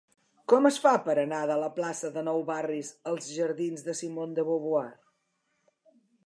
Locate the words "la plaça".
1.63-2.11